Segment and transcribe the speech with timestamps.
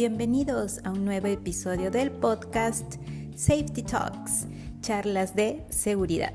[0.00, 2.94] Bienvenidos a un nuevo episodio del podcast
[3.36, 4.46] Safety Talks,
[4.80, 6.32] charlas de seguridad.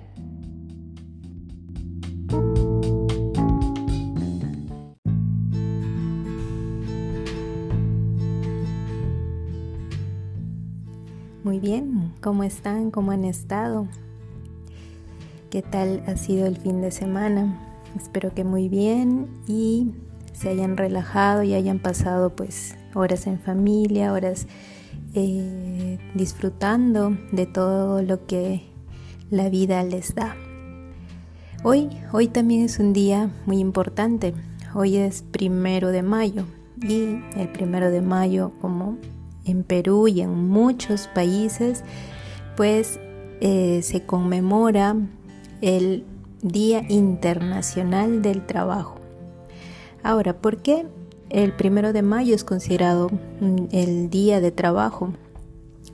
[11.43, 12.91] Muy bien, ¿cómo están?
[12.91, 13.88] ¿Cómo han estado?
[15.50, 17.59] ¿Qué tal ha sido el fin de semana?
[17.95, 19.91] Espero que muy bien y
[20.33, 24.47] se hayan relajado y hayan pasado pues horas en familia, horas
[25.13, 28.63] eh, disfrutando de todo lo que
[29.29, 30.35] la vida les da.
[31.63, 34.33] Hoy, hoy también es un día muy importante.
[34.73, 36.45] Hoy es primero de mayo
[36.81, 38.97] y el primero de mayo, como
[39.45, 41.83] en Perú y en muchos países,
[42.55, 42.99] pues
[43.41, 44.95] eh, se conmemora
[45.61, 46.05] el
[46.41, 48.99] Día Internacional del Trabajo.
[50.03, 50.85] Ahora, ¿por qué
[51.30, 55.13] el primero de mayo es considerado mm, el día de trabajo.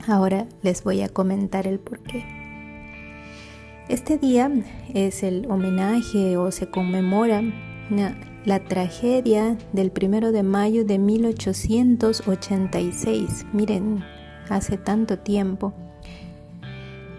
[0.08, 2.24] Ahora les voy a comentar el por qué.
[3.90, 4.50] Este día
[4.94, 7.42] es el homenaje o se conmemora
[8.46, 13.48] la tragedia del primero de mayo de 1886.
[13.54, 14.02] Miren,
[14.50, 15.74] hace tanto tiempo.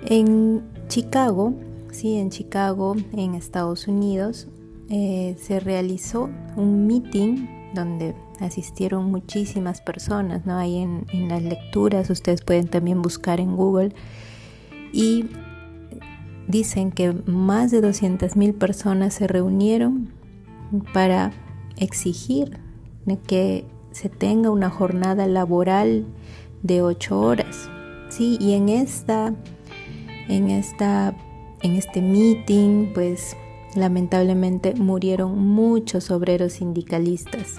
[0.06, 1.52] En Chicago,
[1.90, 4.48] sí, en Chicago, en Estados Unidos,
[4.88, 10.58] eh, se realizó un meeting donde asistieron muchísimas personas, ¿no?
[10.58, 13.94] Ahí en, las lecturas ustedes pueden también buscar en Google
[14.92, 15.26] y
[16.48, 20.12] dicen que más de 200.000 personas se reunieron
[20.92, 21.32] para
[21.76, 22.58] exigir
[23.26, 26.06] que se tenga una jornada laboral
[26.62, 27.68] de 8 horas.
[28.08, 29.34] Sí, y en esta
[30.28, 31.14] en esta
[31.62, 33.36] en este meeting pues
[33.74, 37.58] Lamentablemente murieron muchos obreros sindicalistas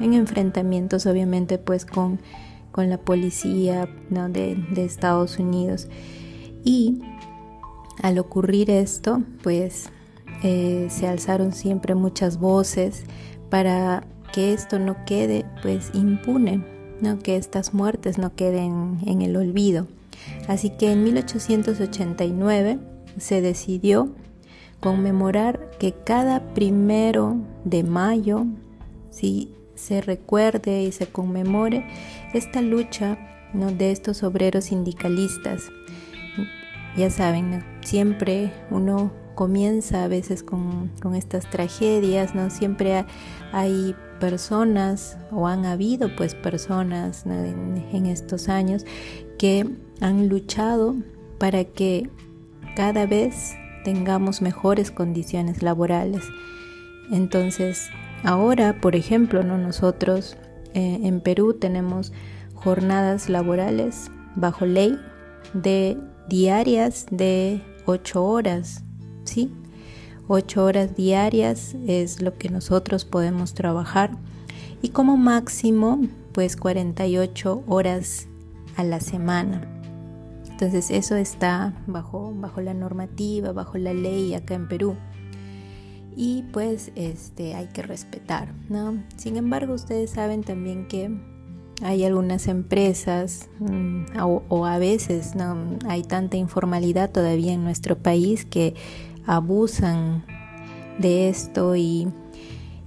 [0.00, 2.20] en enfrentamientos obviamente pues con,
[2.72, 5.88] con la policía de, Estados Unidos.
[6.64, 7.00] Y
[8.02, 9.90] al ocurrir esto pues
[10.42, 13.04] eh, se alzaron siempre muchas voces
[13.50, 16.64] para que esto no quede pues impune,
[17.00, 17.18] ¿no?
[17.18, 19.86] que estas muertes no queden en el olvido.
[20.48, 22.78] Así que en 1889
[23.18, 24.14] se decidió
[24.80, 28.46] conmemorar que cada primero de mayo
[29.10, 31.86] si se recuerde y se conmemore
[32.34, 33.18] esta lucha
[33.52, 33.70] ¿no?
[33.70, 35.70] de estos obreros sindicalistas.
[36.96, 42.50] Ya saben, siempre uno comienza a veces con, estas tragedias, ¿no?
[42.50, 43.06] Siempre
[43.52, 48.84] hay personas o han habido pues personas en estos años
[49.38, 49.66] que
[50.00, 50.94] han luchado
[51.38, 52.10] para que
[52.76, 53.54] cada vez
[53.84, 56.22] tengamos mejores condiciones laborales.
[57.10, 57.90] Entonces,
[58.22, 59.58] ahora, por ejemplo, ¿no?
[59.58, 60.36] nosotros
[60.74, 62.12] eh, en Perú tenemos
[62.54, 64.98] jornadas laborales bajo ley
[65.54, 65.98] de
[66.28, 68.84] diarias de 8 horas,
[69.24, 69.52] ¿sí?
[70.28, 74.10] 8 horas diarias es lo que nosotros podemos trabajar
[74.80, 76.00] y como máximo
[76.32, 78.28] pues 48 horas
[78.76, 79.79] a la semana.
[80.60, 84.94] Entonces eso está bajo, bajo la normativa, bajo la ley acá en Perú.
[86.14, 89.02] Y pues este, hay que respetar, ¿no?
[89.16, 91.18] Sin embargo, ustedes saben también que
[91.80, 95.78] hay algunas empresas mm, o, a veces ¿no?
[95.88, 98.74] hay tanta informalidad todavía en nuestro país que
[99.24, 100.26] abusan
[100.98, 102.12] de esto y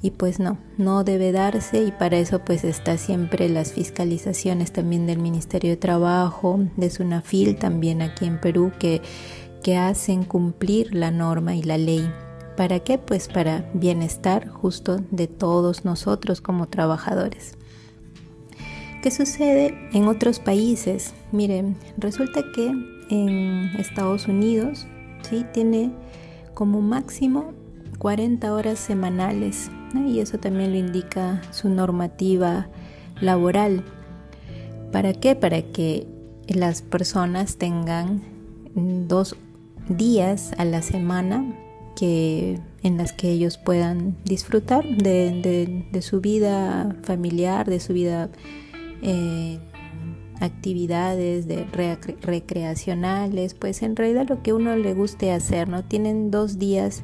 [0.03, 5.07] y pues no, no debe darse y para eso pues está siempre las fiscalizaciones también
[5.07, 9.01] del Ministerio de Trabajo, de SUNAFIL también aquí en Perú que,
[9.63, 12.05] que hacen cumplir la norma y la ley.
[12.57, 12.97] ¿Para qué?
[12.97, 17.57] Pues para bienestar justo de todos nosotros como trabajadores.
[19.01, 21.13] ¿Qué sucede en otros países?
[21.31, 22.73] Miren, resulta que
[23.09, 24.85] en Estados Unidos
[25.29, 25.45] ¿sí?
[25.53, 25.93] tiene
[26.53, 27.53] como máximo
[27.99, 32.67] 40 horas semanales y eso también lo indica su normativa
[33.21, 33.83] laboral.
[34.91, 35.35] ¿Para qué?
[35.35, 36.07] Para que
[36.47, 38.21] las personas tengan
[38.75, 39.35] dos
[39.87, 41.55] días a la semana
[41.95, 48.29] que, en las que ellos puedan disfrutar de, su vida familiar, de su vida
[49.01, 49.59] eh,
[50.39, 51.65] actividades de
[52.21, 55.83] recreacionales, pues en realidad lo que uno le guste hacer, ¿no?
[55.83, 57.03] Tienen dos días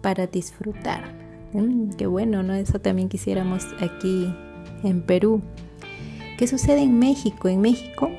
[0.00, 1.21] para disfrutar.
[1.52, 2.54] Mm, qué bueno, ¿no?
[2.54, 4.34] Eso también quisiéramos aquí
[4.82, 5.42] en Perú.
[6.38, 7.48] ¿Qué sucede en México?
[7.48, 8.10] En México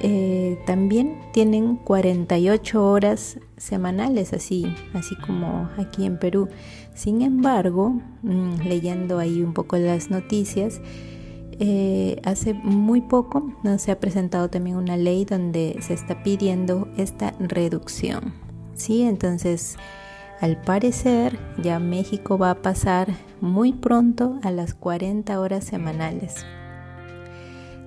[0.00, 6.48] eh, también tienen 48 horas semanales, así, así como aquí en Perú.
[6.94, 10.80] Sin embargo, mm, leyendo ahí un poco las noticias,
[11.60, 13.78] eh, hace muy poco ¿no?
[13.78, 18.32] se ha presentado también una ley donde se está pidiendo esta reducción.
[18.74, 19.02] ¿sí?
[19.02, 19.76] Entonces,
[20.40, 23.08] al parecer, ya México va a pasar
[23.40, 26.46] muy pronto a las 40 horas semanales.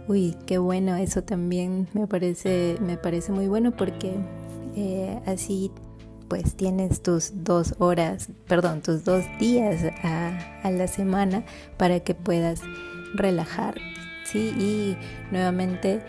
[0.08, 4.16] Uy, qué bueno, eso también me parece, me parece muy bueno porque
[4.76, 5.72] eh, así
[6.28, 11.44] pues tienes tus dos horas, perdón, tus dos días a, la semana
[11.78, 12.62] para que puedas
[13.16, 13.76] relajar,
[14.24, 14.54] ¿sí?
[14.58, 14.98] Y
[15.30, 16.02] nuevamente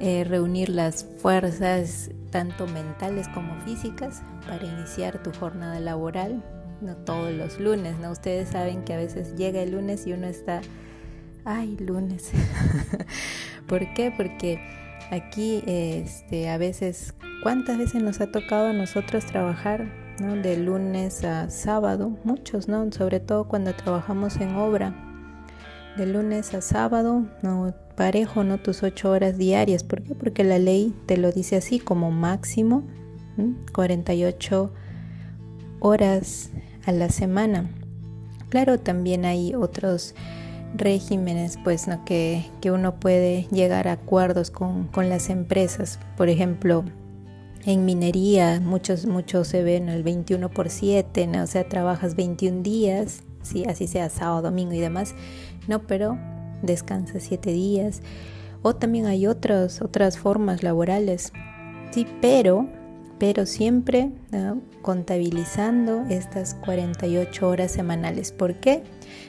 [0.00, 6.42] eh, reunir las fuerzas tanto mentales como físicas para iniciar tu jornada laboral,
[6.80, 8.10] no todos los lunes, ¿no?
[8.10, 10.60] Ustedes saben que a veces llega el lunes y uno está,
[11.44, 12.30] ay, lunes.
[13.68, 14.12] ¿Por qué?
[14.16, 14.60] Porque
[15.10, 17.14] aquí este, a veces
[17.44, 19.84] ¿Cuántas veces nos ha tocado a nosotros trabajar
[20.18, 20.34] ¿no?
[20.34, 22.16] de lunes a sábado?
[22.24, 22.90] Muchos, ¿no?
[22.90, 25.13] Sobre todo cuando trabajamos en obra.
[25.96, 28.58] De lunes a sábado, no parejo, ¿no?
[28.58, 29.84] Tus ocho horas diarias.
[29.84, 30.14] ¿Por qué?
[30.14, 32.82] Porque la ley te lo dice así como máximo
[33.72, 34.72] 48
[35.80, 36.50] horas
[36.86, 37.70] a la semana.
[38.48, 40.14] Claro, también hay otros
[40.76, 46.84] regímenes pues no que, uno puede llegar a acuerdos con, las empresas por ejemplo
[47.64, 53.22] en minería muchos, muchos se ven el 21 por 7, o sea, trabajas 21 días,
[53.42, 55.14] sí, así sea sábado, domingo y demás,
[55.68, 56.18] no, pero
[56.62, 58.02] descansas 7 días.
[58.62, 61.32] O también hay otras, otras formas laborales,
[61.90, 62.66] sí, pero,
[63.18, 64.10] pero siempre
[64.80, 68.32] contabilizando estas 48 horas semanales.
[68.32, 68.82] ¿Por qué?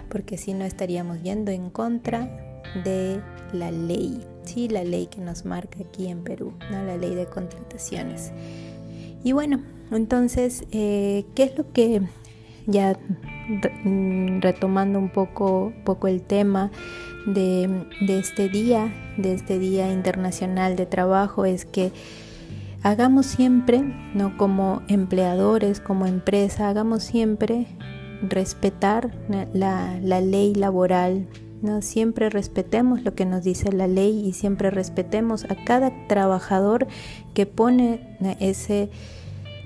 [0.10, 3.20] Porque si no estaríamos yendo en contra de
[3.52, 6.84] la ley sí, la ley que nos marca aquí en Perú, ¿no?
[6.84, 8.32] la ley de contrataciones.
[9.24, 9.62] Y bueno,
[9.92, 12.02] entonces, eh, ¿qué es lo que
[12.68, 12.98] ya
[14.42, 16.72] retomando un poco, poco el tema
[17.26, 21.92] de, de, este día, de este Día Internacional de Trabajo, es que
[22.84, 23.84] hagamos siempre,
[24.14, 24.38] ¿no?
[24.38, 27.68] como empleadores, como empresa, hagamos siempre
[28.22, 29.12] respetar
[29.54, 31.28] la, la ley laboral
[31.62, 31.82] ¿no?
[31.82, 36.88] Siempre respetemos lo que nos dice la ley y siempre respetemos a cada trabajador
[37.34, 38.90] que pone ese,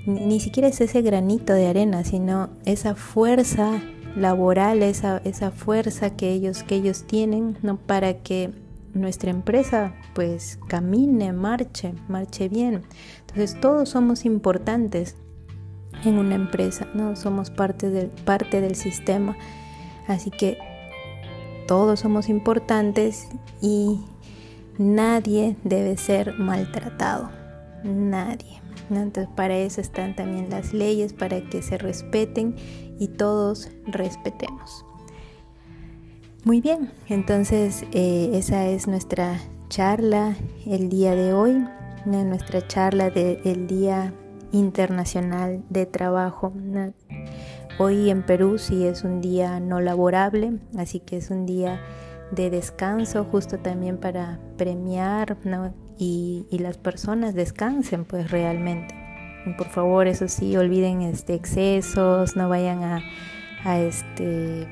[0.06, 3.82] ni siquiera es ese granito de arena, sino esa fuerza
[4.16, 7.76] laboral, esa, esa fuerza que ellos, que ellos tienen ¿no?
[7.76, 8.50] para que
[8.94, 12.82] nuestra empresa pues camine, marche, marche bien.
[13.20, 15.16] Entonces todos somos importantes
[16.04, 17.14] en una empresa, ¿no?
[17.14, 19.36] Somos parte del, parte del sistema.
[20.08, 20.58] Así que
[21.66, 23.28] todos somos importantes
[23.60, 24.00] y
[24.78, 27.30] nadie debe ser maltratado,
[27.84, 28.59] nadie.
[28.90, 32.56] Entonces para eso están también las leyes, para que se respeten
[32.98, 34.84] y todos respetemos.
[36.44, 39.38] Muy bien, entonces eh, esa es nuestra
[39.68, 40.36] charla
[40.66, 41.64] el día de hoy,
[42.06, 44.14] nuestra charla del Día
[44.52, 46.52] Internacional de Trabajo.
[47.78, 51.80] Hoy en Perú sí es un día no laborable, así que es un día
[52.30, 55.36] de descanso justo también para premiar
[56.00, 58.94] y, las personas descansen pues realmente.
[59.58, 63.02] por favor, eso sí, olviden este excesos, no vayan a,
[63.64, 64.66] a este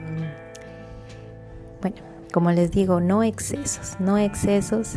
[1.81, 1.97] bueno,
[2.33, 4.95] como les digo, no excesos, no excesos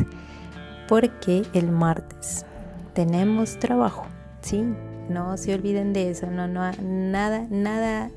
[0.88, 2.46] porque el martes
[2.94, 4.06] tenemos trabajo,
[4.40, 4.64] ¿sí?
[5.08, 8.10] No se olviden de eso, no, no, nada, nada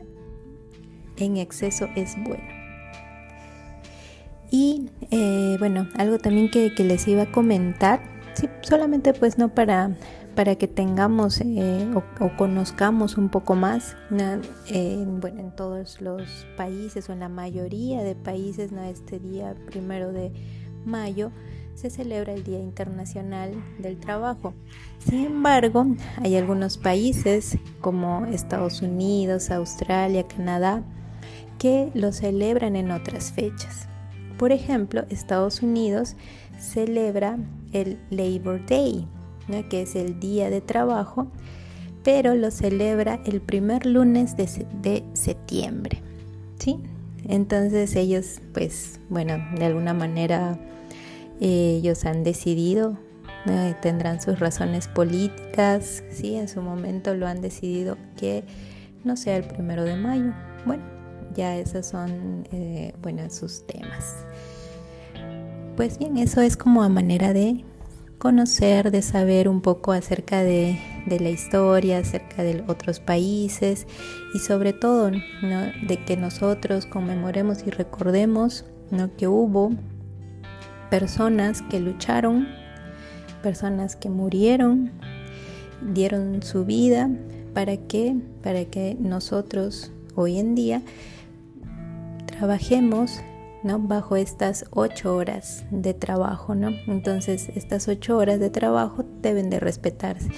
[1.18, 2.55] en exceso es bueno.
[4.52, 8.02] Y eh, bueno, algo también que, les iba a comentar,
[8.34, 9.96] sí, solamente pues no para,
[10.36, 17.14] para que tengamos eh, o, conozcamos un poco más, bueno, en todos los países o
[17.14, 20.32] en la mayoría de países, este día primero de
[20.86, 21.32] mayo,
[21.76, 24.54] se celebra el Día Internacional del Trabajo.
[25.00, 25.86] Sin embargo,
[26.18, 30.84] hay algunos países como Estados Unidos, Australia, Canadá,
[31.60, 33.88] que lo celebran en otras fechas.
[34.38, 36.16] Por ejemplo, Estados Unidos
[36.60, 37.38] celebra
[37.72, 39.08] el Labor Day,
[39.70, 41.28] que es el Día de Trabajo,
[42.04, 46.02] pero lo celebra el primer lunes de, septiembre.
[46.60, 46.80] ¿sí?
[47.28, 50.60] Entonces ellos, pues, bueno, de alguna manera
[51.40, 52.98] ellos han decidido,
[53.82, 58.44] tendrán sus razones políticas, sí, en su momento lo han decidido que
[59.04, 60.34] no sea el primero de mayo.
[60.66, 60.84] Bueno,
[61.36, 64.16] ya esos son, eh, bueno, sus temas.
[65.76, 67.64] Pues bien, eso es como a manera de
[68.18, 73.86] conocer, de saber un poco acerca de, la historia, acerca de otros países
[74.34, 79.16] y sobre todo de que nosotros conmemoremos y recordemos ¿no?
[79.16, 79.72] que hubo
[80.90, 82.48] personas que lucharon,
[83.44, 84.92] personas que murieron,
[85.94, 87.10] dieron su vida
[87.54, 90.82] para que, para que nosotros hoy en día
[92.38, 93.22] trabajemos
[93.64, 93.80] ¿no?
[93.80, 96.56] bajo estas ocho horas de trabajo.
[96.56, 96.70] ¿no?
[96.88, 100.30] Entonces estas ocho horas de trabajo deben de respetarse.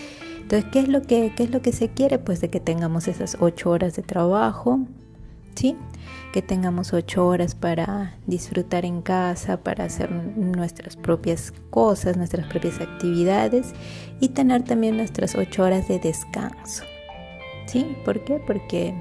[0.41, 2.19] Entonces, ¿qué es lo que, qué es lo que se quiere?
[2.19, 4.79] Pues de que tengamos esas ocho horas de trabajo,
[5.55, 5.75] ¿sí?
[6.31, 12.79] Que tengamos ocho horas para disfrutar en casa, para hacer nuestras propias cosas, nuestras propias
[12.79, 13.73] actividades
[14.21, 16.85] y tener también nuestras ocho horas de descanso.
[17.65, 17.97] ¿Sí?
[18.05, 18.41] ¿Por qué?
[18.47, 18.95] Porque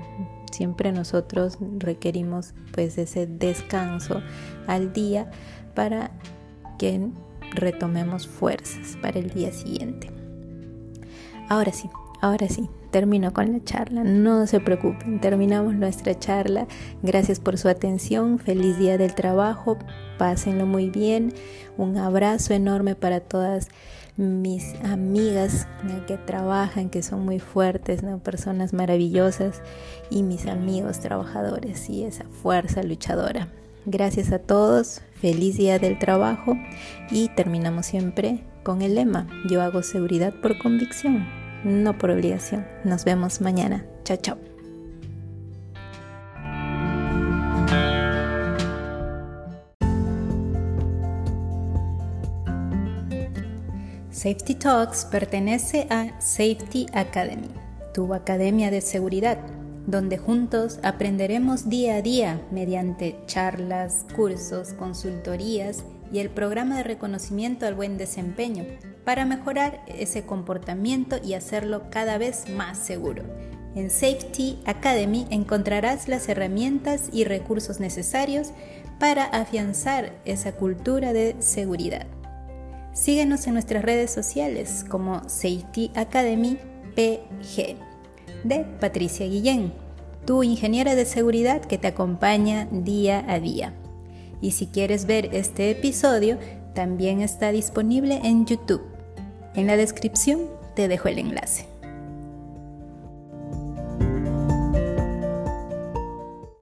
[0.50, 4.22] siempre nosotros requerimos pues ese descanso
[4.66, 5.30] al día
[5.74, 6.10] para
[6.78, 7.08] que
[7.52, 10.10] retomemos fuerzas para el día siguiente.
[11.48, 11.88] Ahora sí,
[12.20, 14.04] ahora sí, termino con la charla.
[14.04, 16.66] No se preocupen, terminamos nuestra charla.
[17.02, 18.38] Gracias por su atención.
[18.38, 19.78] Feliz día del trabajo.
[20.18, 21.32] Pásenlo muy bien.
[21.76, 23.68] Un abrazo enorme para todas
[24.16, 25.68] mis amigas
[26.06, 29.62] que trabajan, que son muy fuertes, personas maravillosas
[30.10, 33.48] y mis amigos trabajadores y esa fuerza luchadora.
[33.84, 36.56] Gracias a todos, feliz día del trabajo
[37.10, 41.24] y terminamos siempre con el lema, yo hago seguridad por convicción,
[41.64, 42.66] no por obligación.
[42.82, 43.86] Nos vemos mañana.
[44.02, 44.55] Chao, chao.
[54.26, 57.46] Safety Talks pertenece a Safety Academy,
[57.94, 59.38] tu academia de seguridad,
[59.86, 67.66] donde juntos aprenderemos día a día mediante charlas, cursos, consultorías y el programa de reconocimiento
[67.66, 68.64] al buen desempeño
[69.04, 73.22] para mejorar ese comportamiento y hacerlo cada vez más seguro.
[73.76, 78.50] En Safety Academy encontrarás las herramientas y recursos necesarios
[78.98, 82.08] para afianzar esa cultura de seguridad.
[82.96, 86.56] Síguenos en nuestras redes sociales como Safety Academy
[86.94, 87.76] PG
[88.42, 89.74] de Patricia Guillén,
[90.24, 93.74] tu ingeniera de seguridad que te acompaña día a día.
[94.40, 96.38] Y si quieres ver este episodio,
[96.74, 98.82] también está disponible en YouTube.
[99.54, 101.75] En la descripción te dejo el enlace.